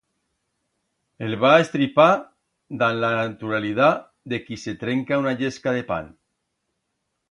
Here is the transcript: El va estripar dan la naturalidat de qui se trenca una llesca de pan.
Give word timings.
El 1.27 1.35
va 1.43 1.51
estripar 1.65 2.07
dan 2.81 2.99
la 3.05 3.13
naturalidat 3.21 4.11
de 4.35 4.43
qui 4.49 4.61
se 4.67 4.77
trenca 4.85 5.25
una 5.27 5.39
llesca 5.45 5.79
de 5.81 5.89
pan. 5.95 6.15